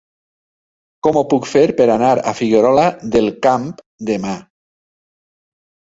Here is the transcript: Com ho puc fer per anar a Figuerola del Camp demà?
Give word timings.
Com 1.07 1.19
ho 1.19 1.23
puc 1.33 1.45
fer 1.51 1.61
per 1.81 1.87
anar 1.97 2.09
a 2.31 2.35
Figuerola 2.41 2.85
del 3.17 3.31
Camp 3.47 3.71
demà? 4.11 4.37